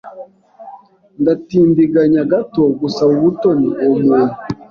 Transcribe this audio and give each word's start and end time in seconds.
Ndatindiganya 1.21 2.21
gato 2.31 2.61
gusaba 2.79 3.11
ubutoni 3.19 3.67
uwo 3.83 3.95
muntu. 4.05 4.35